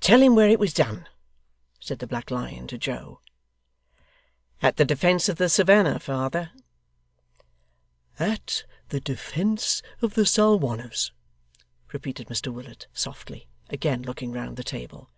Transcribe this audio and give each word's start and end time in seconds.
'Tell 0.00 0.20
him 0.20 0.34
where 0.34 0.48
it 0.48 0.58
was 0.58 0.72
done,' 0.74 1.06
said 1.78 2.00
the 2.00 2.08
Black 2.08 2.32
Lion 2.32 2.66
to 2.66 2.76
Joe. 2.76 3.20
'At 4.60 4.78
the 4.78 4.84
defence 4.84 5.28
of 5.28 5.36
the 5.36 5.48
Savannah, 5.48 6.00
father.' 6.00 6.50
'At 8.18 8.64
the 8.88 8.98
defence 8.98 9.80
of 10.02 10.14
the 10.14 10.26
Salwanners,' 10.26 11.12
repeated 11.92 12.26
Mr 12.26 12.52
Willet, 12.52 12.88
softly; 12.92 13.46
again 13.70 14.02
looking 14.02 14.32
round 14.32 14.56
the 14.56 14.64
table. 14.64 15.08